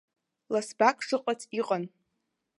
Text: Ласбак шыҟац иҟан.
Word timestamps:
Ласбак 0.53 0.97
шыҟац 1.07 1.41
иҟан. 1.59 1.83